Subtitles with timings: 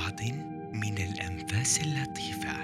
[0.00, 0.20] بعض
[0.72, 2.56] من الأنفاس اللطيفة.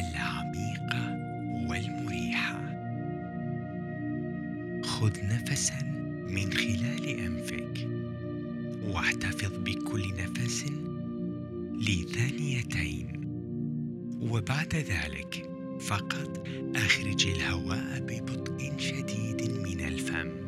[0.00, 1.18] العميقة
[1.68, 2.60] والمريحة.
[4.82, 5.82] خذ نفسا
[6.28, 7.88] من خلال أنفك.
[8.86, 10.64] واحتفظ بكل نفس
[11.80, 13.08] لثانيتين.
[14.20, 15.50] وبعد ذلك
[15.80, 20.43] فقط أخرج الهواء ببطء شديد من الفم.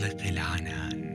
[0.00, 1.09] وأطلق العنان.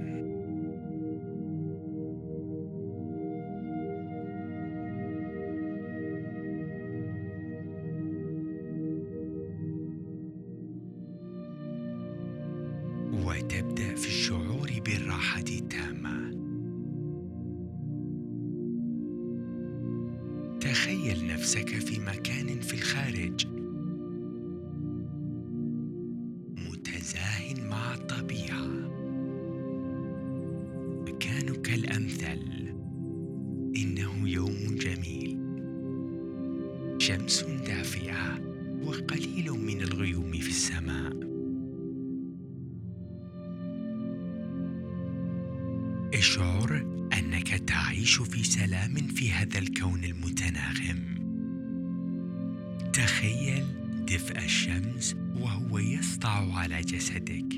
[37.26, 38.40] شمس دافئة
[38.84, 41.14] وقليل من الغيوم في السماء.
[46.14, 51.02] إشعر أنك تعيش في سلام في هذا الكون المتناغم.
[52.94, 53.66] تخيل
[54.08, 57.54] دفء الشمس وهو يسطع على جسدك.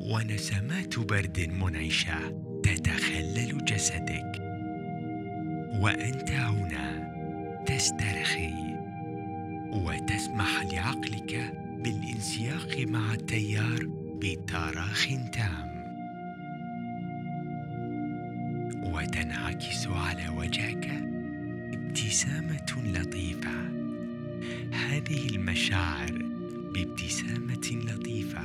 [0.00, 4.32] ونسمات برد منعشة تتخلل جسدك.
[5.80, 7.03] وأنت هنا
[7.66, 8.54] تسترخي.
[9.72, 11.54] وتسمح لعقلك
[11.84, 13.86] بالانسياق مع التيار
[14.22, 15.74] بتراخ تام.
[18.82, 20.90] وتنعكس على وجهك
[21.72, 23.64] ابتسامة لطيفة.
[24.72, 26.22] هذه المشاعر
[26.74, 28.42] بابتسامة لطيفة.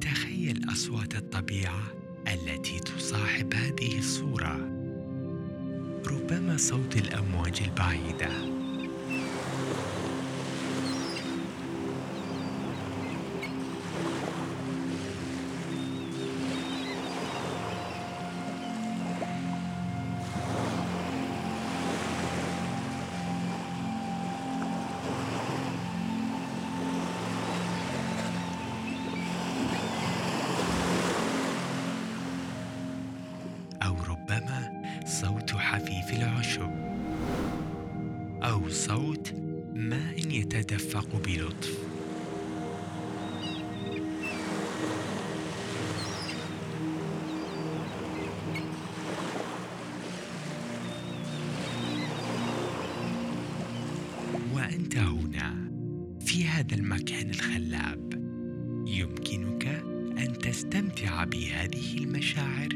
[0.00, 1.82] تخيل أصوات الطبيعة
[2.28, 4.79] التي تصاحب هذه الصورة.
[6.10, 8.59] ربما صوت الأمواج البعيدة.
[56.60, 58.12] هذا المكان الخلاب.
[58.86, 59.66] يمكنك
[60.18, 62.68] أن تستمتع بهذه المشاعر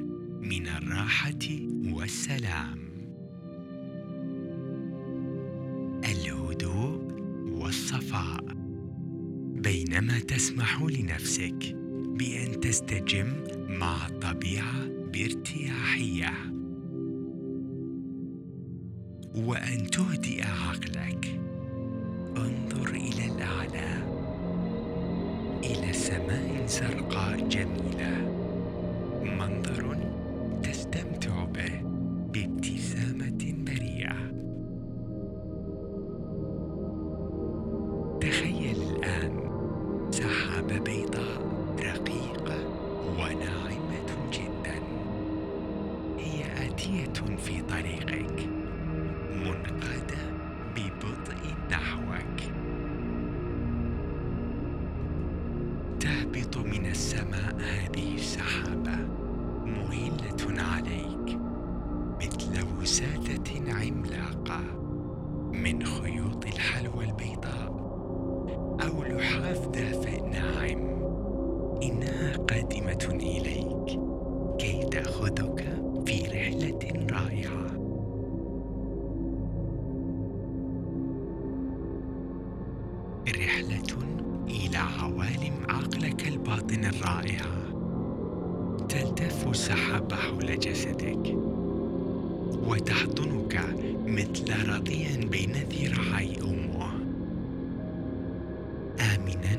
[0.43, 1.49] من الراحة
[1.85, 2.79] والسلام.
[6.05, 7.13] الهدوء
[7.51, 8.45] والصفاء.
[9.55, 11.77] بينما تسمح لنفسك
[12.19, 13.27] بأن تستجم
[13.69, 16.33] مع الطبيعة بارتياحية.
[19.35, 21.41] وأن تهدئ عقلك.
[22.37, 24.03] انظر إلى الأعلى
[25.65, 28.31] إلى سماء زرقاء جميلة.
[29.25, 29.97] منظر
[30.63, 31.83] تستمتع به
[32.33, 34.17] بابتسامة بريئة.
[38.21, 39.33] تخيل الآن
[40.11, 41.43] سحابة بيضاء
[41.79, 42.59] رقيقة
[43.19, 44.79] وناعمة جدا.
[46.19, 48.49] هي آتية في طريقك
[49.35, 50.34] منقادة
[92.95, 93.61] وتحضنك
[94.07, 96.91] مثل رضيع بين ذراعي أمه.
[99.01, 99.59] آمنا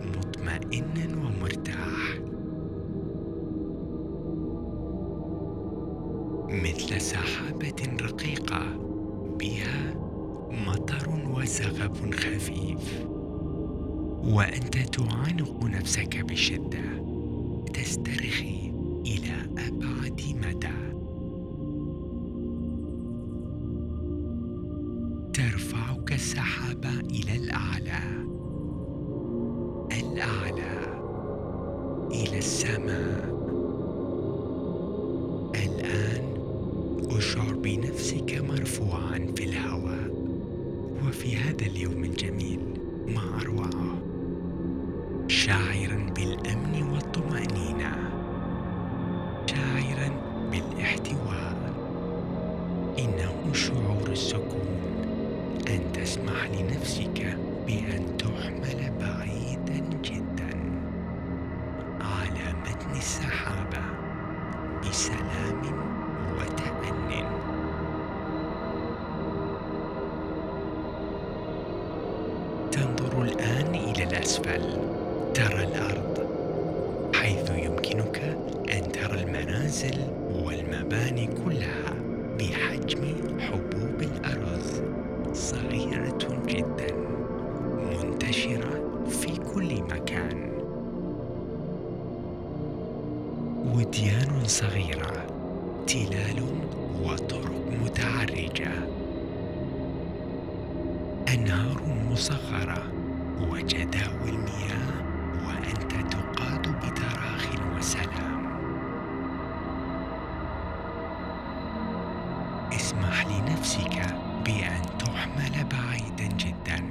[0.00, 2.18] مطمئنا ومرتاح.
[6.48, 8.62] مثل سحابة رقيقة
[9.40, 9.94] بها
[10.66, 13.04] مطر وزغب خفيف.
[14.24, 17.04] وأنت تعانق نفسك بشدة
[17.74, 18.72] تسترخي
[19.06, 19.36] إلى
[19.68, 20.73] أبعد مدى.
[45.28, 47.92] شاعرا بالأمن والطمأنينة.
[49.46, 50.10] شاعرا
[50.50, 51.72] بالاحتواء.
[52.98, 54.68] إنه شعور السكون.
[55.68, 57.36] أن تسمح لنفسك
[57.66, 60.60] بأن تحمل بعيدا جدا.
[62.00, 63.82] على متن السحابة.
[64.88, 65.62] بسلام
[66.36, 67.24] وتأن
[72.72, 74.93] تنظر الآن إلى الأسفل.
[101.34, 102.92] أنهار مصغرة
[103.40, 105.04] وجداول مياه
[105.46, 108.44] وأنت تقاد بتراخ وسلام.
[112.72, 114.06] اسمح لنفسك
[114.44, 116.84] بأن تحمل بعيدا جدا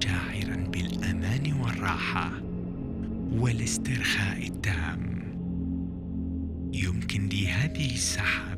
[0.00, 2.30] شاعرا بالأمان والراحة
[3.32, 5.20] والاسترخاء التام.
[6.72, 8.49] يمكن لهذه السحابة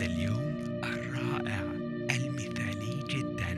[0.00, 0.54] هذا اليوم
[0.84, 1.62] الرائع
[2.10, 3.54] المثالي جدا.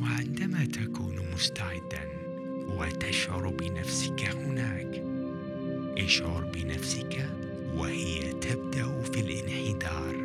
[0.00, 2.04] وعندما تكون مستعدا
[2.68, 5.02] وتشعر بنفسك هناك
[5.98, 7.30] اشعر بنفسك
[7.74, 10.16] وهي تبدأ في الانحدار.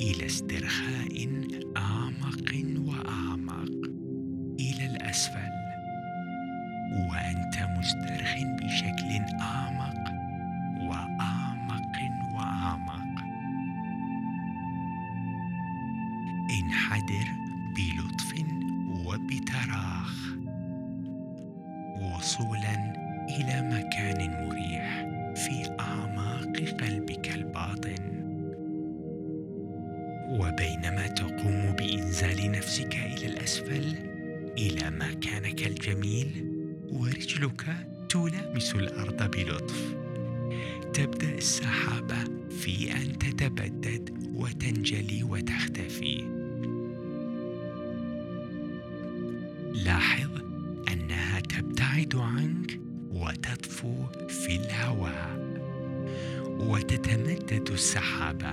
[0.00, 1.28] إلى استرخاء
[1.76, 2.52] اعمق
[2.86, 3.31] واعمق
[34.58, 36.28] إلى مكانك الجميل
[36.90, 37.64] ورجلك
[38.08, 39.94] تلامس الأرض بلطف.
[40.92, 46.42] تبدأ السحابه في أن تتبدد وتنجلي وتختفي.
[49.84, 50.30] لاحظ
[50.92, 52.80] أنها تبتعد عنك
[53.10, 53.94] وتطفو
[54.28, 55.42] في الهواء
[56.46, 58.52] وتتمدد السحابه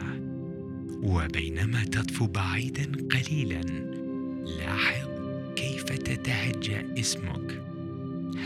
[1.03, 3.61] وبينما تطفو بعيدا قليلا
[4.57, 5.08] لاحظ
[6.09, 7.61] كيف تتهجا اسمك.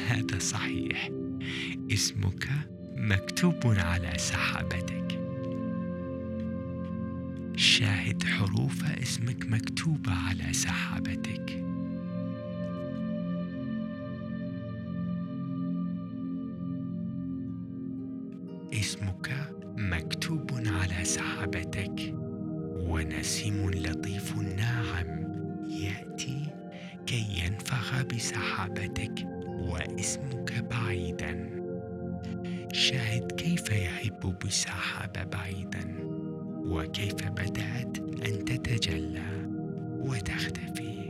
[0.08, 1.10] هذا صحيح.
[1.94, 2.50] اسمك
[2.96, 5.20] مكتوب على سحابتك.
[7.56, 11.64] شاهد حروف اسمك مكتوبة على سحابتك.
[18.74, 22.14] اسمك مكتوب على سحابتك.
[22.76, 25.24] ونسيم لطيف ناعم.
[25.70, 26.63] يأتي
[27.06, 29.28] كي ينفخ بسحابتك
[29.60, 31.50] واسمك بعيدا.
[32.74, 35.96] شاهد كيف يهب بالسحابه بعيدا
[36.66, 39.48] وكيف بدأت أن تتجلى
[40.00, 41.10] وتختفي.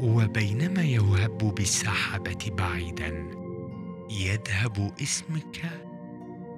[0.00, 3.30] وبينما يهب بالسحابة بعيدا
[4.10, 5.62] يذهب اسمك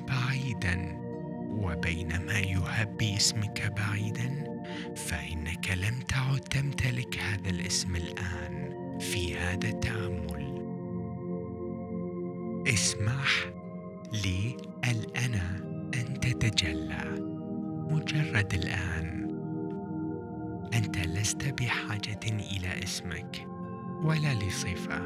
[0.08, 0.98] بعيدا.
[1.50, 4.47] وبينما يهب باسمك بعيدا
[4.96, 8.68] فإنك لم تعد تمتلك هذا الاسم الآن
[9.00, 10.48] في هذا التأمل.
[12.68, 13.52] اسمح
[14.12, 14.56] لي
[14.90, 15.56] الأنا
[15.94, 17.04] أن تتجلى.
[17.90, 19.28] مجرد الآن.
[20.74, 23.46] أنت لست بحاجة إلى اسمك
[24.02, 25.02] ولا لصفة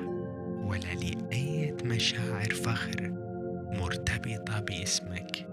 [0.65, 3.13] ولا لأي مشاعر فخر
[3.73, 5.52] مرتبطة باسمك.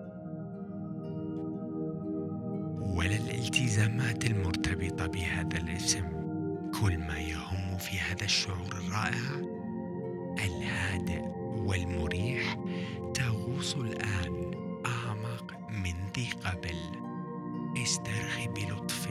[3.39, 6.03] الالتزامات المرتبطة بهذا الاسم.
[6.81, 9.49] كل ما يهم في هذا الشعور الرائع
[10.45, 11.21] الهادئ
[11.55, 12.57] والمريح
[13.13, 14.51] تغوص الآن
[14.85, 16.75] أعمق من ذي قبل.
[17.83, 19.07] استرخي بلطف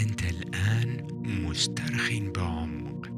[0.00, 1.06] أنت الآن
[1.44, 3.08] مسترخٍ بعمق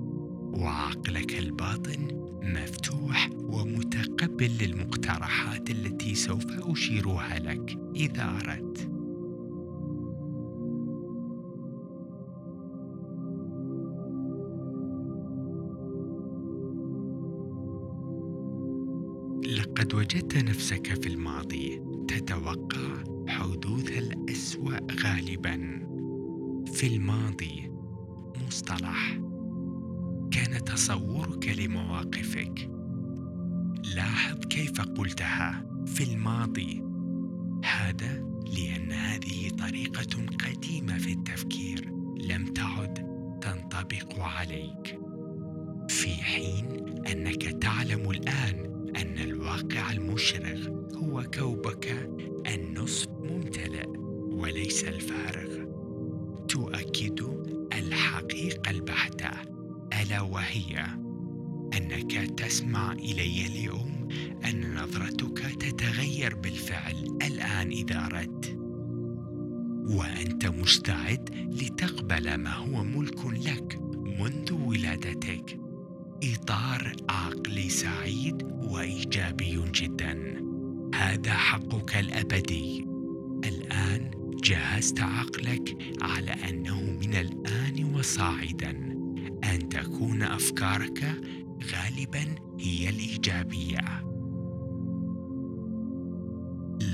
[0.60, 2.08] وعقلك الباطن
[2.42, 8.88] مفتوح ومتقبل للمقترحات التي سوف أشيرها لك إذا أردت.
[19.58, 25.82] لقد وجدت نفسك في الماضي تتوقع حدوث الأسوأ غالبا.
[26.82, 27.70] في الماضي
[28.46, 29.18] مصطلح.
[30.30, 32.70] كان تصورك لمواقفك.
[33.94, 36.82] لاحظ كيف قلتها في الماضي.
[37.64, 38.24] هذا
[38.56, 41.92] لأن هذه طريقة قديمة في التفكير.
[42.20, 42.94] لم تعد
[43.40, 44.98] تنطبق عليك.
[45.88, 46.66] في حين
[47.06, 52.10] أنك تعلم الآن أن الواقع المشرق هو كوبك
[52.46, 53.88] النصف ممتلئ
[54.32, 55.61] وليس الفارغ.
[56.52, 57.20] تؤكد
[57.72, 59.30] الحقيقة البحتة
[60.02, 60.84] ألا وهي
[61.76, 64.08] أنك تسمع إلي اليوم
[64.44, 68.58] أن نظرتك تتغير بالفعل الآن إذا أردت.
[69.90, 73.78] وأنت مستعد لتقبل ما هو ملك لك
[74.20, 75.60] منذ ولادتك.
[76.24, 80.44] إطار عقلي سعيد وإيجابي جدا.
[80.94, 82.86] هذا حقك الأبدي.
[83.44, 88.70] الآن جهزت عقلك على أنه من الآن وصاعدا.
[89.44, 91.20] أن تكون أفكارك
[91.72, 94.04] غالبا هي الإيجابية.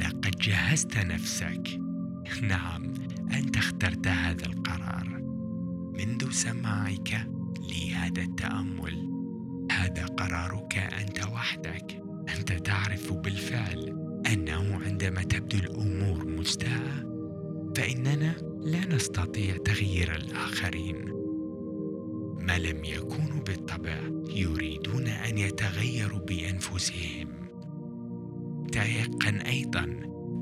[0.00, 1.80] لقد جهزت نفسك.
[2.42, 2.92] نعم
[3.32, 5.08] أنت اخترت هذا القرار.
[5.98, 7.28] منذ سماعك
[7.70, 9.08] لهذا التأمل.
[9.72, 12.02] هذا قرارك أنت وحدك.
[12.38, 13.98] أنت تعرف بالفعل
[14.32, 17.07] أنه عندما تبدو الأمور مستاءة
[17.78, 21.04] فإننا لا نستطيع تغيير الآخرين.
[22.40, 27.28] ما لم يكونوا بالطبع يريدون أن يتغيروا بأنفسهم.
[28.72, 29.84] تيقن أيضا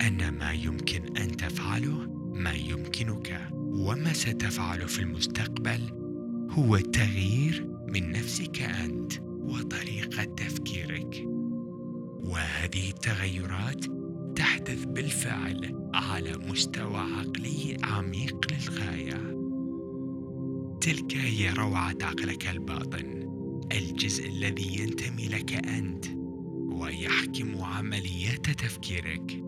[0.06, 5.80] أن ما يمكن أن تفعله ما يمكنك وما ستفعله في المستقبل
[6.50, 11.24] هو التغيير من نفسك أنت وطريقة تفكيرك.
[12.24, 13.95] وهذه التغيرات
[14.36, 19.36] تحدث بالفعل على مستوى عقلي عميق للغاية.
[20.80, 23.16] تلك هي روعة عقلك الباطن
[23.72, 26.06] الجزء الذي ينتمي لك أنت
[26.68, 29.42] ويحكم عمليات تفكيرك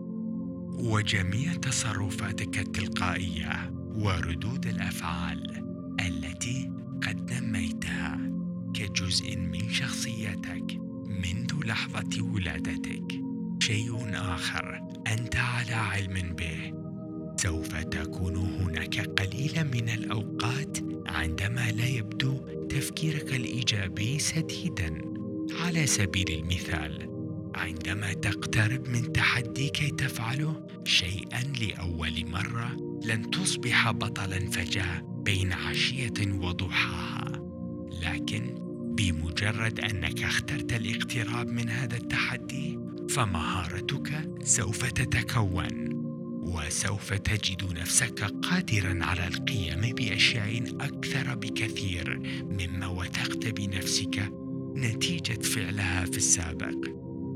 [0.79, 5.65] وجميع تصرفاتك التلقائية وردود الأفعال
[5.99, 6.71] التي
[7.07, 8.31] قد نميتها
[8.73, 13.21] كجزء من شخصيتك منذ لحظة ولادتك.
[13.59, 14.68] شيء آخر.
[15.13, 16.73] أنت على علم به.
[17.37, 22.37] سوف تكون هناك قليلا من الأوقات عندما لا يبدو
[22.69, 25.01] تفكيرك الإيجابي سديدا.
[25.59, 27.09] على سبيل المثال
[27.55, 36.33] عندما تقترب من تحدي كي تفعله شيئا لأول مرة لن تصبح بطلا فجأة بين عشية
[36.41, 37.31] وضحاها.
[38.01, 38.55] لكن
[38.97, 42.78] بمجرد أنك اخترت الاقتراب من هذا التحدي
[43.09, 45.89] فمهارتك سوف تتكون
[46.41, 54.31] وسوف تجد نفسك قادرا على القيام بأشياء أكثر بكثير مما وثقت بنفسك
[54.75, 56.87] نتيجة فعلها في السابق.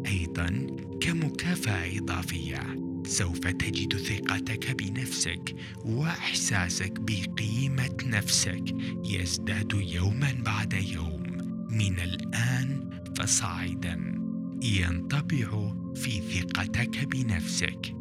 [0.08, 0.68] أيضا
[1.02, 2.76] كمكافأة إضافية
[3.06, 8.64] سوف تجد ثقتك بنفسك وإحساسك بقيمة نفسك
[9.06, 11.24] يزداد يوما بعد يوم.
[11.70, 14.23] من الآن فصاعدا.
[14.64, 17.96] ينطبع في ثقتك بنفسك.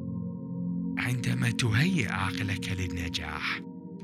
[0.99, 3.61] عندما تهيئ عقلك للنجاح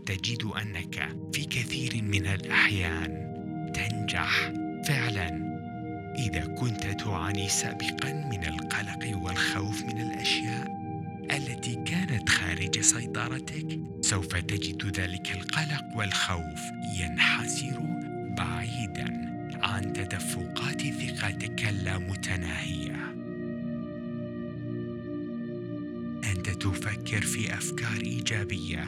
[0.06, 3.08] تجد أنك في كثير من الأحيان
[3.74, 4.52] تنجح.
[4.86, 5.48] فعلا
[6.18, 10.68] إذا كنت تعاني سابقا من القلق والخوف من الأشياء
[11.30, 16.60] التي كانت خارج سيطرتك سوف تجد ذلك القلق والخوف
[17.00, 17.80] ينحسر
[18.38, 19.37] بعيدا.
[19.78, 23.14] عن تدفقات ثقتك اللامتناهيه
[26.32, 28.84] أنت تفكر في أفكار إيجابية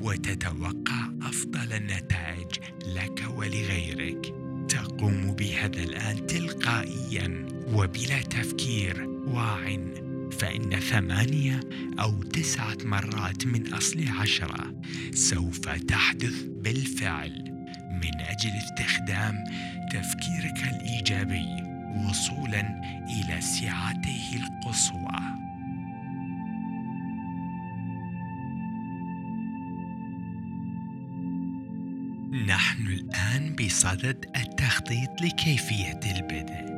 [0.00, 2.50] وتتوقع أفضل النتائج
[2.86, 4.34] لك ولغيرك.
[4.68, 9.78] تقوم بهذا الآن تلقائيا وبلا تفكير واع.
[10.32, 11.60] فإن ثمانية
[12.00, 14.74] أو تسعة مرات من أصل عشرة
[15.14, 17.54] سوف تحدث بالفعل.
[17.94, 19.44] من أجل استخدام
[19.94, 21.62] تفكيرك الإيجابي
[21.96, 22.60] وصولا
[23.08, 25.18] إلى سعته القصوى.
[32.46, 36.73] نحن الآن بصدد التخطيط لكيفية البدء.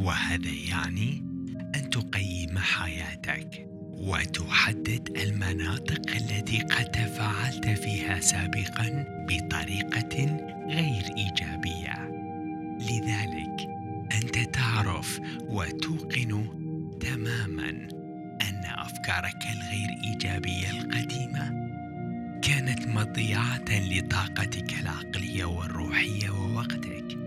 [0.00, 1.24] وهذا يعني
[1.74, 10.36] أن تقيم حياتك وتحدد المناطق التي قد تفاعلت فيها سابقا بطريقة
[10.68, 12.10] غير إيجابية.
[12.80, 13.68] لذلك
[14.12, 16.48] أنت تعرف وتوقن
[17.00, 17.70] تماما
[18.42, 21.70] أن أفكارك الغير إيجابية القديمة
[22.42, 27.18] كانت مضيعة لطاقتك العقلية والروحية ووقتك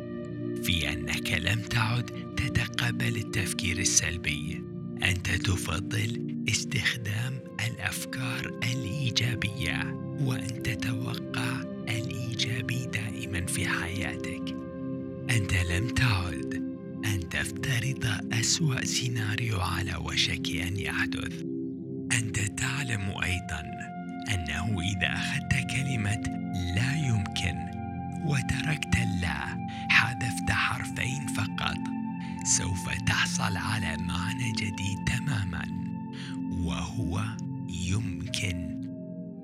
[0.64, 4.64] في أنك لم تعد تتقبل التفكير السلبي.
[5.04, 14.56] أنت تفضل استخدام الأفكار الإيجابية وأن تتوقع الإيجابي دائما في حياتك.
[15.30, 16.64] أنت لم تعد
[17.06, 21.44] أن تفترض أسوأ سيناريو على وشك أن يحدث.
[22.12, 23.64] أنت تعلم أيضا
[24.34, 26.24] أنه إذا أخذت كلمة
[26.76, 27.56] لا يمكن
[28.26, 31.93] وتركت اللا حذفت حرفين فقط.
[32.44, 35.66] سوف تحصل على معنى جديد تماما
[36.66, 37.24] وهو
[37.70, 38.84] يمكن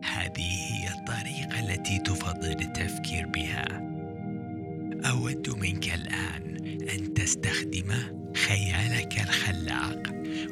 [0.03, 3.65] هذه هي الطريقة التي تفضل التفكير بها.
[5.09, 6.57] أود منك الآن
[6.89, 7.93] أن تستخدم
[8.47, 10.03] خيالك الخلاق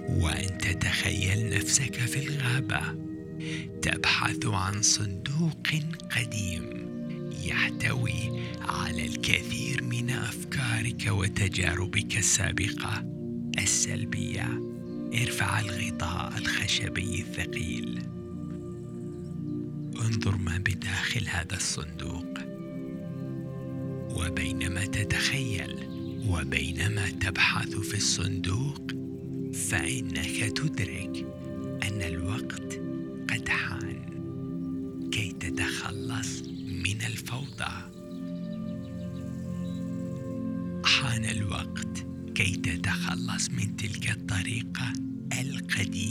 [0.09, 2.81] وأن تتخيل نفسك في الغابة.
[3.81, 5.67] تبحث عن صندوق
[6.15, 6.86] قديم.
[7.47, 13.05] يحتوي على الكثير من أفكارك وتجاربك السابقة.
[13.57, 14.61] السلبية.
[15.13, 17.99] ارفع الغطاء الخشبي الثقيل.
[20.01, 22.37] انظر ما بداخل هذا الصندوق.
[24.15, 25.87] وبينما تتخيل
[26.29, 28.91] وبينما تبحث في الصندوق
[29.53, 31.25] فإنك تدرك
[31.83, 32.66] أن الوقت
[43.27, 44.93] تتخلص من تلك الطريقة
[45.41, 46.06] القديمة.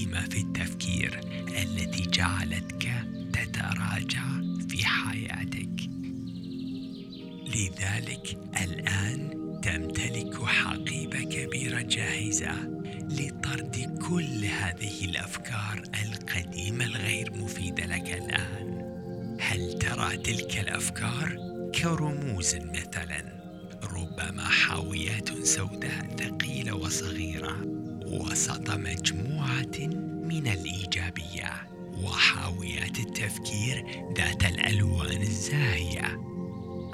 [31.16, 31.68] الإيجابية
[32.04, 36.20] وحاويات التفكير ذات الألوان الزاهية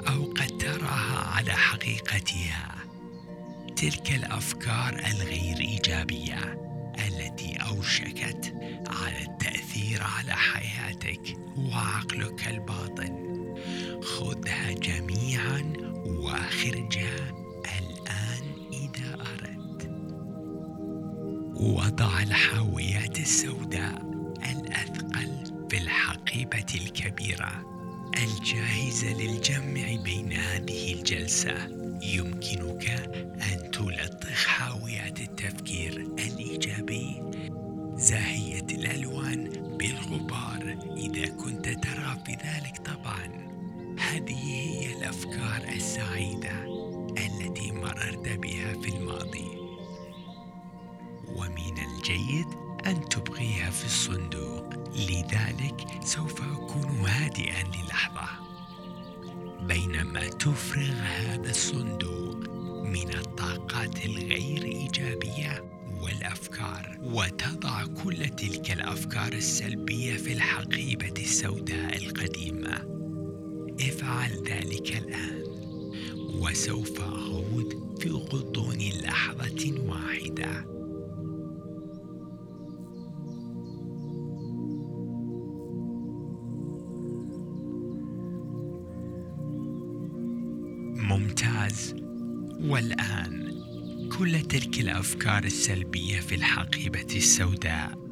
[0.07, 2.75] أو قد تراها على حقيقتها.
[3.75, 6.57] تلك الأفكار الغير إيجابية
[7.07, 8.53] التي أوشكت
[8.87, 13.33] على التأثير على حياتك وعقلك الباطن.
[14.01, 15.73] خذها جميعا
[16.05, 17.31] واخرجها
[17.79, 19.89] الآن إذا أردت.
[21.55, 24.12] وضع الحاويات السوداء
[26.33, 27.51] الحقيبة الكبيرة
[28.17, 31.67] الجاهزة للجمع بين هذه الجلسة.
[32.01, 32.89] يمكنك
[33.41, 37.21] أن تلطخ حاويات التفكير الإيجابي.
[37.95, 43.27] زاهية الألوان بالغبار إذا كنت ترى في ذلك طبعا.
[43.99, 46.63] هذه هي الأفكار السعيدة
[47.17, 49.57] التي مررت بها في الماضي.
[51.27, 52.47] ومن الجيد
[52.85, 54.72] أن تبقيها في الصندوق.
[54.95, 58.29] لذلك سوف أكون هادئا للحظة.
[59.67, 62.35] بينما تفرغ هذا الصندوق
[62.83, 72.93] من الطاقات الغير إيجابية والأفكار وتضع كل تلك الأفكار السلبية في الحقيبة السوداء القديمة.
[73.81, 75.43] افعل ذلك الآن
[76.33, 80.72] وسوف أعود في غضون لحظة واحدة.
[92.73, 93.61] والآن
[94.17, 98.09] كل تلك الأفكار السلبية في الحقيبة السوداء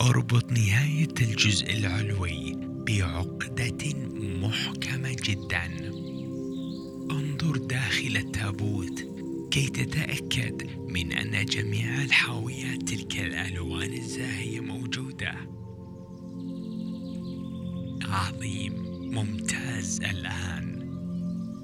[0.00, 5.64] أربط نهاية الجزء العلوي بعقدة محكمة جدا.
[7.10, 9.04] انظر داخل التابوت
[9.50, 15.34] كي تتأكد من أن جميع الحاويات تلك الألوان الزاهية موجودة.
[18.02, 18.72] عظيم
[19.14, 20.71] ممتاز الآن.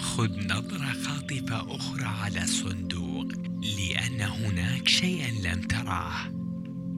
[0.00, 3.26] خذ نظرة خاطفة أخرى على الصندوق
[3.78, 6.32] لأن هناك شيئا لم تراه.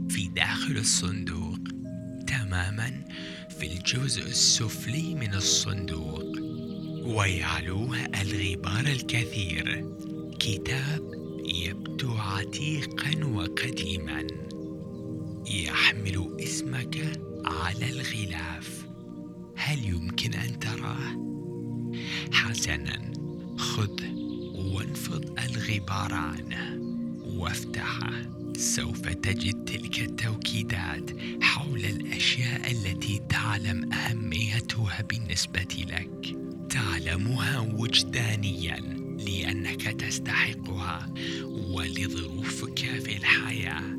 [0.09, 1.59] في داخل الصندوق
[2.27, 3.05] تماما
[3.59, 6.25] في الجزء السفلي من الصندوق.
[7.05, 9.97] ويعلوه الغبار الكثير.
[10.41, 11.11] كتاب
[11.45, 14.27] يبدو عتيقا وقديما.
[15.47, 18.87] يحمل اسمك على الغلاف.
[19.57, 21.30] هل يمكن أن تراه؟
[22.33, 23.13] حسنا
[23.57, 24.15] خذه
[24.55, 26.81] وانفض الغبار عنه
[27.25, 31.11] وافتحه سوف تجد تلك التوكيدات
[31.43, 36.37] حول الأشياء التي تعلم أهميتها بالنسبة لك.
[36.71, 38.81] تعلمها وجدانيا
[39.27, 41.15] لأنك تستحقها
[41.45, 43.99] ولظروفك في الحياة.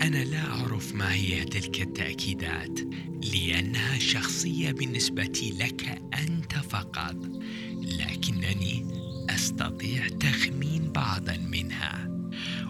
[0.00, 2.80] أنا لا أعرف ما هي تلك التأكيدات
[3.34, 7.16] لأنها شخصية بالنسبة لك أنت فقط.
[9.56, 12.08] أستطيع تخمين بعضا منها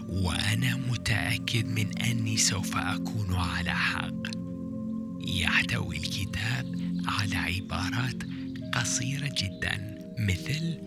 [0.09, 4.21] وأنا متأكد من أني سوف أكون على حق.
[5.27, 6.75] يحتوي الكتاب
[7.07, 8.23] على عبارات
[8.73, 10.77] قصيرة جدا مثل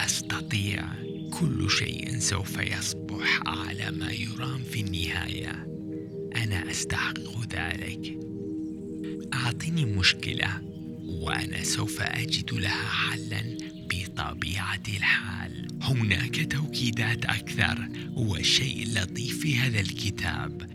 [0.00, 0.88] أستطيع
[1.30, 5.66] كل شيء سوف يصبح على ما يرام في النهاية.
[6.36, 8.18] أنا استحق ذلك.
[9.34, 10.60] أعطني مشكلة
[11.04, 13.53] وأنا سوف أجد لها حلا.
[14.14, 15.68] بطبيعة الحال.
[15.82, 20.70] هناك توكيدات أكثر والشيء اللطيف في هذا الكتاب.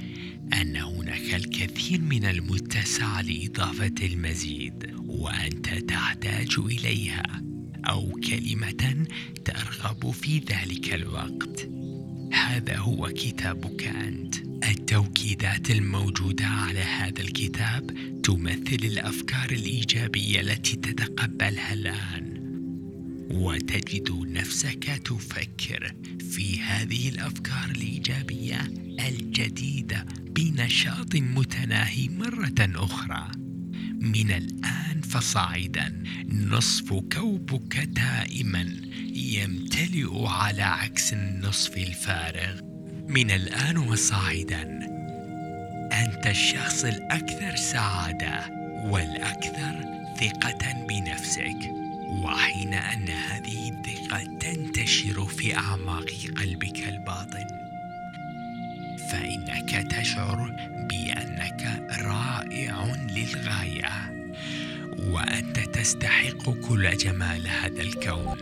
[0.53, 7.41] أن هناك الكثير من المتسع لإضافة المزيد وأنت تحتاج إليها
[7.85, 9.05] أو كلمة
[9.45, 11.69] ترغب في ذلك الوقت.
[12.33, 14.35] هذا هو كتابك أنت.
[14.69, 17.91] التوكيدات الموجودة على هذا الكتاب
[18.23, 22.28] تمثل الأفكار الإيجابية التي تتقبلها الآن.
[23.31, 25.93] وتجد نفسك تفكر
[26.31, 28.61] في هذه الأفكار الإيجابية
[29.07, 33.31] الجديدة بنشاط متناهي مرة أخرى.
[34.01, 38.65] من الآن فصاعدا نصف كوبك دائما
[39.13, 42.61] يمتلئ على عكس النصف الفارغ.
[43.07, 44.79] من الآن وصاعدا
[45.91, 48.49] أنت الشخص الأكثر سعادة
[48.85, 49.85] والأكثر
[50.19, 51.78] ثقة بنفسك.
[52.09, 57.47] وحين أن هذه الثقة تنتشر في أعماق قلبك الباطن
[59.11, 60.55] فإنك تشعر
[60.89, 64.19] بأنك رائع للغاية
[64.99, 68.37] وأنت تستحق كل جمال هذا الكون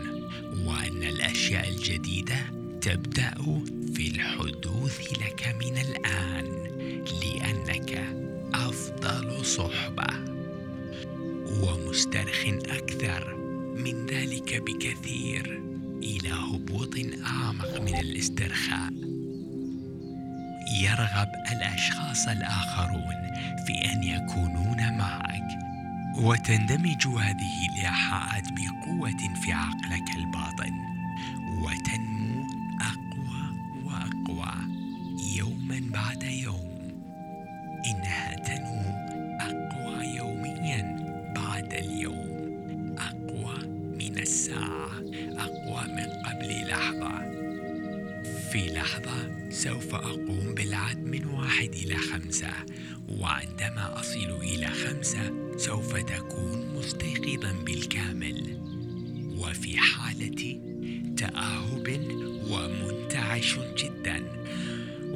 [0.65, 2.37] وأن الأشياء الجديدة
[2.81, 3.33] تبدأ
[3.93, 6.45] في الحدوث لك من الآن
[7.23, 8.15] لأنك
[8.53, 10.07] أفضل صحبة
[11.61, 13.46] ومسترخ أكثر.
[13.77, 15.61] من ذلك بكثير
[16.03, 18.93] إلى هبوط أعمق من الاسترخاء.
[20.81, 23.15] يرغب الأشخاص الآخرون
[23.67, 25.59] في أن يكونون معك.
[26.17, 30.73] وتندمج هذه الإيحاءات بقوة في عقلك الباطن.
[31.61, 32.47] وتنمو
[32.81, 34.53] أقوى وأقوى
[35.37, 36.66] يوما بعد يوم.
[49.87, 52.51] سوف أقوم بالعد من واحد إلى خمسة
[53.09, 58.59] وعندما أصل إلى خمسة سوف تكون مستيقظا بالكامل.
[59.37, 60.59] وفي حالة
[61.17, 61.87] تأهب
[62.49, 64.23] ومنتعش جدا.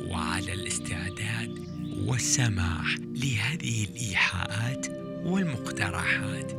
[0.07, 1.59] وعلى الاستعداد
[2.07, 4.87] والسماح لهذه الإيحاءات
[5.25, 6.53] والمقترحات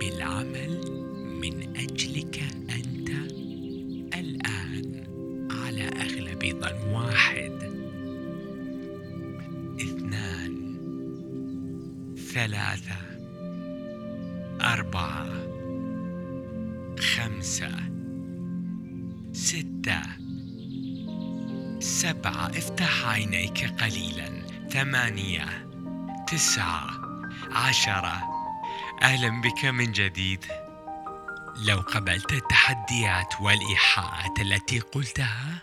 [0.00, 0.90] بالعمل
[1.42, 3.08] من أجلك أنت
[4.14, 5.06] الآن
[5.50, 7.35] على أغلب ظن واحد.
[12.36, 12.96] ثلاثة
[14.60, 15.26] أربعة
[17.00, 17.72] خمسة
[19.32, 20.02] ستة
[21.80, 22.46] سبعة.
[22.46, 24.42] افتح عينيك قليلا.
[24.70, 25.68] ثمانية
[26.26, 26.90] تسعة
[27.52, 28.22] عشرة.
[29.02, 30.44] أهلا بك من جديد.
[31.66, 35.62] لو قبلت التحديات والإيحاءات التي قلتها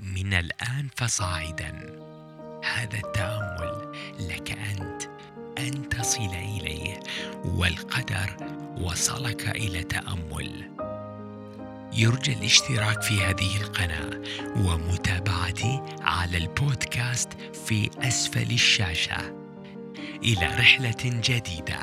[0.00, 2.00] من الآن فصاعدا.
[2.64, 5.20] هذا التأمل لك أنت.
[5.60, 7.00] أن تصل إليه
[7.44, 8.36] والقدر
[8.80, 10.70] وصلك إلى تأمل.
[11.92, 14.20] يرجى الاشتراك في هذه القناة
[14.56, 17.28] ومتابعتي على البودكاست
[17.66, 19.34] في أسفل الشاشة.
[20.22, 21.82] إلى رحلة جديدة.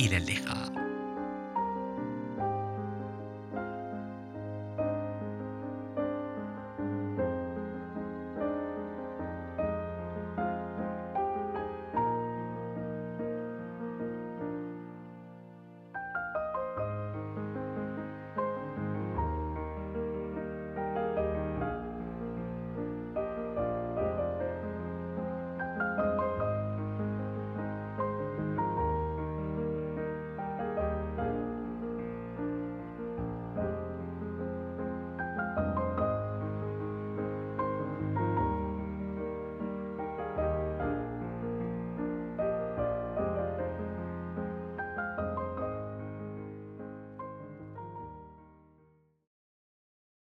[0.00, 0.87] إلى اللقاء.